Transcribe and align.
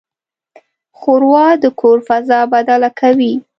ښوروا 0.97 1.47
د 1.63 1.65
کور 1.79 1.97
فضا 2.07 2.39
بدله 2.53 2.89
کوي. 2.99 3.33